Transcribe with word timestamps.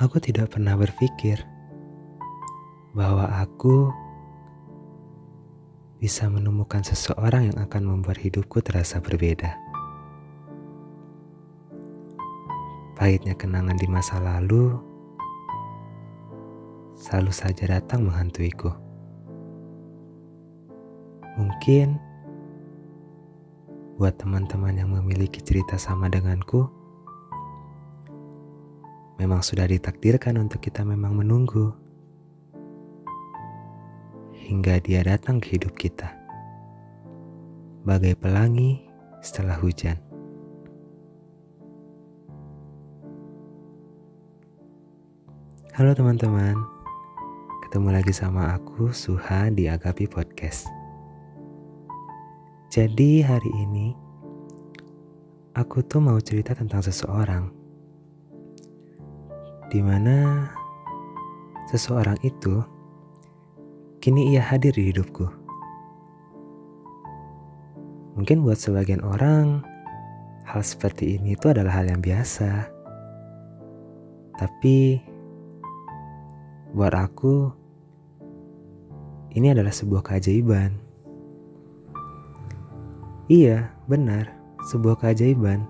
Aku 0.00 0.16
tidak 0.16 0.56
pernah 0.56 0.80
berpikir 0.80 1.44
bahwa 2.96 3.28
aku 3.36 3.92
bisa 6.00 6.24
menemukan 6.32 6.80
seseorang 6.80 7.52
yang 7.52 7.58
akan 7.60 7.84
membuat 7.84 8.16
hidupku 8.16 8.64
terasa 8.64 8.96
berbeda. 9.04 9.52
Pahitnya 12.96 13.36
kenangan 13.36 13.76
di 13.76 13.84
masa 13.92 14.16
lalu 14.24 14.80
selalu 16.96 17.32
saja 17.36 17.68
datang 17.68 18.08
menghantuiku. 18.08 18.72
Mungkin 21.36 22.00
buat 24.00 24.16
teman-teman 24.16 24.80
yang 24.80 24.96
memiliki 24.96 25.44
cerita 25.44 25.76
sama 25.76 26.08
denganku, 26.08 26.79
memang 29.20 29.44
sudah 29.44 29.68
ditakdirkan 29.68 30.40
untuk 30.40 30.64
kita 30.64 30.80
memang 30.80 31.12
menunggu 31.12 31.76
hingga 34.48 34.80
dia 34.80 35.04
datang 35.04 35.36
ke 35.44 35.60
hidup 35.60 35.76
kita. 35.76 36.16
Bagai 37.84 38.16
pelangi 38.16 38.80
setelah 39.20 39.60
hujan. 39.60 40.00
Halo 45.76 45.92
teman-teman, 45.92 46.56
ketemu 47.68 47.88
lagi 47.92 48.16
sama 48.16 48.56
aku 48.56 48.88
Suha 48.96 49.52
di 49.52 49.68
Agapi 49.68 50.08
Podcast. 50.08 50.64
Jadi 52.72 53.20
hari 53.20 53.52
ini 53.68 53.92
aku 55.52 55.84
tuh 55.84 56.00
mau 56.00 56.16
cerita 56.24 56.56
tentang 56.56 56.80
seseorang 56.80 57.59
Di 59.70 59.78
mana 59.78 60.50
seseorang 61.70 62.18
itu 62.26 62.58
kini 64.02 64.34
ia 64.34 64.42
hadir 64.42 64.74
di 64.74 64.90
hidupku. 64.90 65.30
Mungkin 68.18 68.42
buat 68.42 68.58
sebagian 68.58 69.06
orang, 69.06 69.62
hal 70.42 70.66
seperti 70.66 71.14
ini 71.14 71.38
itu 71.38 71.46
adalah 71.46 71.78
hal 71.78 71.86
yang 71.86 72.02
biasa. 72.02 72.66
Tapi 74.34 74.98
buat 76.74 76.90
aku, 76.90 77.54
ini 79.38 79.54
adalah 79.54 79.70
sebuah 79.70 80.02
keajaiban. 80.02 80.74
Iya, 83.30 83.70
benar, 83.86 84.34
sebuah 84.66 84.98
keajaiban. 84.98 85.62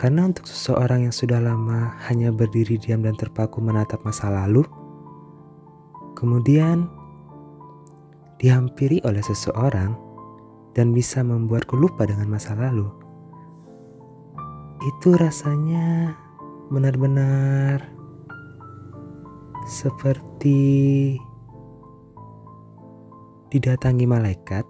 Karena 0.00 0.24
untuk 0.24 0.48
seseorang 0.48 1.04
yang 1.04 1.12
sudah 1.12 1.44
lama 1.44 1.92
hanya 2.08 2.32
berdiri 2.32 2.80
diam 2.80 3.04
dan 3.04 3.12
terpaku 3.20 3.60
menatap 3.60 4.00
masa 4.00 4.32
lalu, 4.32 4.64
kemudian 6.16 6.88
dihampiri 8.40 9.04
oleh 9.04 9.20
seseorang 9.20 9.92
dan 10.72 10.96
bisa 10.96 11.20
membuatku 11.20 11.76
lupa 11.76 12.08
dengan 12.08 12.32
masa 12.32 12.56
lalu. 12.56 12.88
Itu 14.88 15.20
rasanya 15.20 16.16
benar-benar 16.72 17.84
seperti 19.68 21.20
didatangi 23.52 24.08
malaikat 24.08 24.64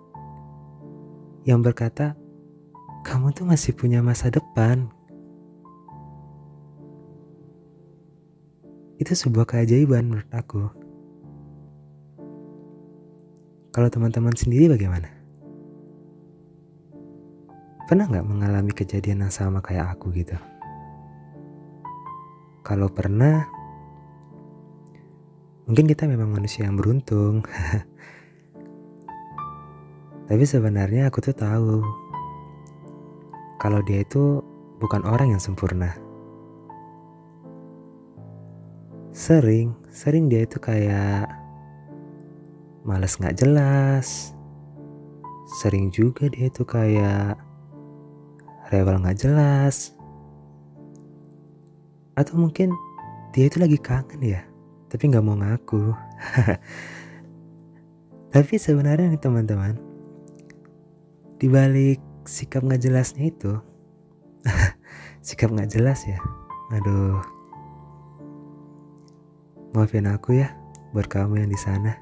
yang 1.47 1.62
berkata, 1.62 2.19
"Kamu 3.06 3.31
tuh 3.31 3.47
masih 3.47 3.78
punya 3.78 4.03
masa 4.03 4.27
depan." 4.27 5.00
Itu 9.00 9.16
sebuah 9.16 9.49
keajaiban 9.49 10.12
menurut 10.12 10.28
aku. 10.28 10.69
Kalau 13.72 13.88
teman-teman 13.88 14.37
sendiri 14.37 14.69
bagaimana? 14.69 15.09
Pernah 17.89 18.05
nggak 18.12 18.28
mengalami 18.28 18.77
kejadian 18.77 19.25
yang 19.25 19.33
sama 19.33 19.65
kayak 19.65 19.97
aku 19.97 20.12
gitu? 20.12 20.37
Kalau 22.60 22.93
pernah, 22.93 23.49
mungkin 25.65 25.89
kita 25.89 26.05
memang 26.05 26.37
manusia 26.37 26.69
yang 26.69 26.77
beruntung. 26.77 27.41
Tapi 30.28 30.44
sebenarnya 30.44 31.09
aku 31.09 31.25
tuh 31.25 31.33
tahu 31.33 31.81
kalau 33.56 33.81
dia 33.81 34.05
itu 34.05 34.44
bukan 34.77 35.09
orang 35.09 35.33
yang 35.33 35.41
sempurna. 35.41 36.09
Sering, 39.20 39.76
sering 39.92 40.32
dia 40.32 40.48
itu 40.48 40.56
kayak 40.56 41.28
males 42.88 43.20
nggak 43.20 43.36
jelas. 43.36 44.32
Sering 45.60 45.92
juga 45.92 46.25
dia 46.32 46.48
tuh 46.48 46.64
kayak 46.64 47.36
rewel 48.72 48.97
nggak 48.97 49.20
jelas. 49.20 49.92
Atau 52.16 52.41
mungkin 52.41 52.72
dia 53.36 53.53
itu 53.53 53.60
lagi 53.60 53.76
kangen 53.76 54.25
ya, 54.25 54.41
tapi 54.88 55.12
nggak 55.12 55.20
mau 55.20 55.36
ngaku. 55.36 55.92
tapi 58.32 58.56
sebenarnya 58.56 59.12
nih 59.12 59.20
teman-teman, 59.20 59.76
dibalik 61.36 62.00
sikap 62.25 62.64
nggak 62.64 62.88
jelasnya 62.88 63.28
itu, 63.28 63.53
sikap 65.28 65.53
nggak 65.53 65.76
jelas 65.76 66.09
ya, 66.09 66.16
aduh, 66.72 67.20
maafin 69.80 70.12
aku 70.12 70.36
ya 70.36 70.52
buat 70.92 71.08
kamu 71.08 71.41
yang 71.41 71.48
di 71.48 71.56
sana. 71.56 71.96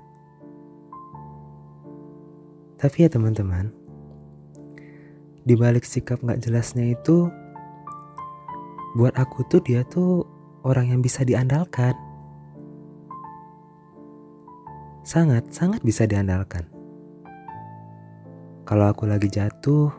Tapi 2.75 3.07
ya 3.07 3.09
teman-teman, 3.11 3.71
di 5.47 5.55
balik 5.55 5.87
sikap 5.87 6.19
gak 6.27 6.43
jelasnya 6.43 6.91
itu, 6.91 7.31
buat 8.99 9.15
aku 9.15 9.47
tuh 9.47 9.63
dia 9.63 9.87
tuh 9.87 10.27
orang 10.67 10.91
yang 10.91 10.99
bisa 10.99 11.23
diandalkan. 11.23 11.95
Sangat, 15.07 15.55
sangat 15.55 15.79
bisa 15.87 16.03
diandalkan. 16.03 16.67
Kalau 18.67 18.91
aku 18.91 19.07
lagi 19.07 19.31
jatuh, 19.31 19.95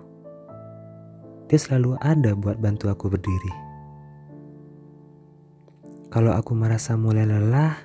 dia 1.47 1.55
selalu 1.55 1.95
ada 2.03 2.35
buat 2.35 2.59
bantu 2.59 2.91
aku 2.91 3.07
berdiri. 3.07 3.68
Kalau 6.09 6.33
aku 6.33 6.57
merasa 6.57 6.97
mulai 6.97 7.21
lelah, 7.21 7.77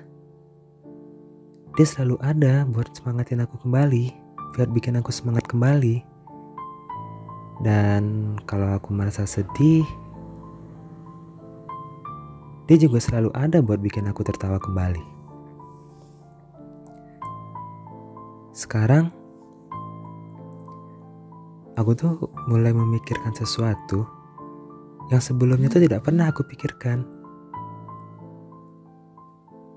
dia 1.77 1.85
selalu 1.85 2.17
ada 2.25 2.65
buat 2.65 2.89
semangatin 2.97 3.45
aku 3.45 3.61
kembali 3.61 4.09
biar 4.57 4.65
bikin 4.73 4.97
aku 4.97 5.13
semangat 5.13 5.45
kembali. 5.45 6.01
Dan 7.61 8.33
kalau 8.49 8.73
aku 8.73 8.97
merasa 8.97 9.29
sedih, 9.29 9.85
dia 12.65 12.77
juga 12.81 12.97
selalu 12.97 13.29
ada 13.37 13.61
buat 13.61 13.77
bikin 13.77 14.09
aku 14.09 14.25
tertawa 14.25 14.57
kembali. 14.57 15.05
Sekarang, 18.57 19.13
aku 21.77 21.91
tuh 21.93 22.25
mulai 22.49 22.73
memikirkan 22.73 23.37
sesuatu 23.37 24.09
yang 25.13 25.21
sebelumnya 25.21 25.69
tuh 25.69 25.85
tidak 25.85 26.01
pernah 26.01 26.33
aku 26.33 26.41
pikirkan. 26.41 27.14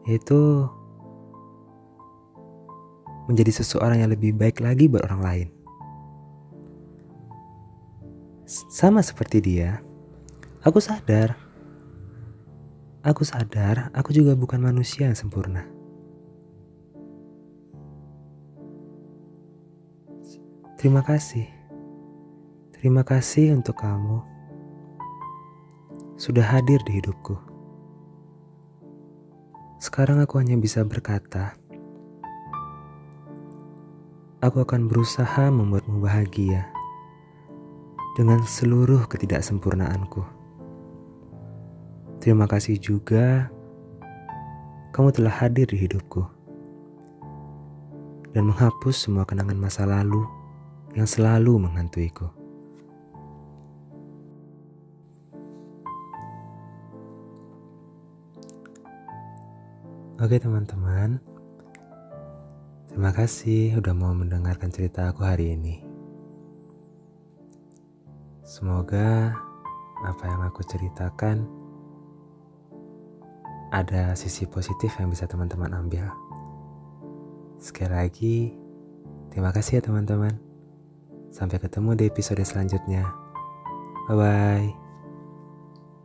Yaitu 0.08 0.64
menjadi 3.28 3.60
seseorang 3.60 4.00
yang 4.00 4.10
lebih 4.10 4.32
baik 4.32 4.64
lagi 4.64 4.88
buat 4.88 5.04
orang 5.04 5.20
lain. 5.20 5.48
Sama 8.48 9.04
seperti 9.04 9.44
dia, 9.44 9.84
aku 10.64 10.80
sadar. 10.80 11.36
Aku 13.04 13.20
sadar, 13.22 13.92
aku 13.92 14.16
juga 14.16 14.32
bukan 14.32 14.64
manusia 14.64 15.12
yang 15.12 15.14
sempurna. 15.16 15.68
Terima 20.80 21.04
kasih. 21.04 21.44
Terima 22.78 23.02
kasih 23.02 23.58
untuk 23.58 23.76
kamu 23.76 24.22
sudah 26.14 26.46
hadir 26.46 26.78
di 26.86 27.02
hidupku. 27.02 27.47
Sekarang 29.78 30.18
aku 30.18 30.42
hanya 30.42 30.58
bisa 30.58 30.82
berkata, 30.82 31.54
Aku 34.38 34.62
akan 34.62 34.86
berusaha 34.86 35.50
membuatmu 35.50 35.98
bahagia 35.98 36.70
dengan 38.14 38.42
seluruh 38.42 39.06
ketidaksempurnaanku. 39.10 40.22
Terima 42.22 42.50
kasih 42.50 42.78
juga 42.78 43.50
kamu 44.94 45.14
telah 45.14 45.34
hadir 45.42 45.70
di 45.70 45.78
hidupku 45.78 46.26
dan 48.34 48.46
menghapus 48.46 49.06
semua 49.06 49.26
kenangan 49.26 49.58
masa 49.58 49.86
lalu 49.86 50.26
yang 50.94 51.06
selalu 51.06 51.66
menghantuiku. 51.66 52.37
Oke 60.18 60.34
teman-teman, 60.42 61.22
terima 62.90 63.14
kasih 63.14 63.78
udah 63.78 63.94
mau 63.94 64.10
mendengarkan 64.10 64.66
cerita 64.66 65.06
aku 65.14 65.22
hari 65.22 65.54
ini. 65.54 65.78
Semoga 68.42 69.30
apa 70.02 70.24
yang 70.26 70.42
aku 70.42 70.66
ceritakan 70.66 71.46
ada 73.70 74.18
sisi 74.18 74.42
positif 74.50 74.90
yang 74.98 75.06
bisa 75.06 75.30
teman-teman 75.30 75.70
ambil. 75.70 76.10
Sekali 77.62 77.94
lagi, 77.94 78.38
terima 79.30 79.54
kasih 79.54 79.78
ya 79.78 79.86
teman-teman. 79.86 80.34
Sampai 81.30 81.62
ketemu 81.62 81.94
di 81.94 82.10
episode 82.10 82.42
selanjutnya. 82.42 83.06
Bye 84.10 84.18
bye. 84.18 84.87